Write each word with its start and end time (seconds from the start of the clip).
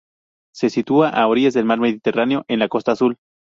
Se 0.51 0.71
sitúa 0.71 1.09
a 1.09 1.27
orillas 1.27 1.53
del 1.53 1.65
mar 1.65 1.79
Mediterráneo, 1.79 2.43
en 2.47 2.57
la 2.57 2.69
Costa 2.69 2.93
Azul. 2.93 3.17